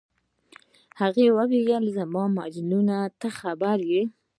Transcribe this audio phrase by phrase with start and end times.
[1.01, 4.03] هغې وویل: زما مجنونه، ته خبر یې؟